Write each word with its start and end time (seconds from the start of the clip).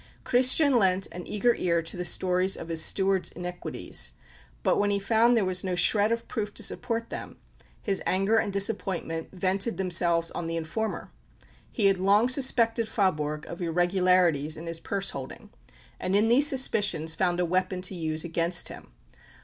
Christian 0.23 0.77
lent 0.79 1.05
an 1.11 1.27
eager 1.27 1.53
ear 1.53 1.83
to 1.83 1.95
the 1.95 2.03
stories 2.05 2.57
of 2.57 2.69
his 2.69 2.81
steward's 2.83 3.31
iniquities; 3.33 4.13
but, 4.63 4.79
when 4.79 4.89
he 4.89 4.97
found 4.97 5.37
there 5.37 5.45
was 5.45 5.63
no 5.63 5.75
shred 5.75 6.11
of 6.11 6.27
proof 6.27 6.51
to 6.55 6.63
support 6.63 7.11
them, 7.11 7.37
his 7.83 8.01
anger 8.07 8.37
and 8.39 8.51
disappointment 8.51 9.29
vented 9.31 9.77
themselves 9.77 10.31
on 10.31 10.47
the 10.47 10.57
informer. 10.57 11.11
He 11.71 11.85
had 11.85 11.99
long 11.99 12.29
suspected 12.29 12.87
Faaborg 12.87 13.45
of 13.45 13.61
irregularities 13.61 14.57
in 14.57 14.65
his 14.65 14.79
purse 14.79 15.11
holding, 15.11 15.51
and 15.99 16.15
in 16.15 16.29
these 16.29 16.47
suspicions 16.47 17.13
found 17.13 17.39
a 17.39 17.45
weapon 17.45 17.83
to 17.83 17.93
use 17.93 18.23
against 18.23 18.69
him. 18.69 18.93